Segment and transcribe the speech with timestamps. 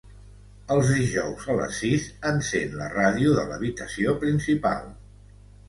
[0.75, 4.93] Els dijous a les sis encèn la ràdio de l'habitació principal.